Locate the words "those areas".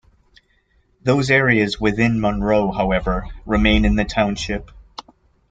1.03-1.79